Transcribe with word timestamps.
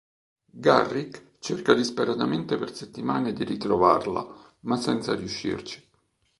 Garrick 0.57 1.35
cerca 1.37 1.75
disperatamente 1.75 2.57
per 2.57 2.73
settimane 2.73 3.33
di 3.33 3.43
ritrovarla, 3.43 4.55
ma 4.61 4.75
senza 4.77 5.13
riuscirci. 5.13 5.87